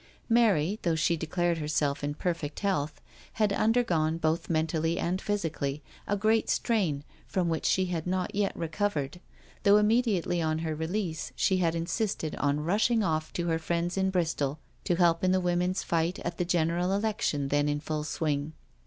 [0.29, 2.99] Mary, though she declared herself in perfect health,
[3.33, 8.51] had undergone, both mentally and physically, a great strain, from which she had not yet
[8.55, 9.19] recovered,
[9.61, 14.09] though immediately on her release she had insisted on rushing oflf to her friends in
[14.09, 18.53] Bristol, to help in the women's fight at the general election then in full swinj